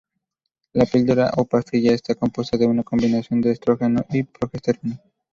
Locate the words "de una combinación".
2.57-3.39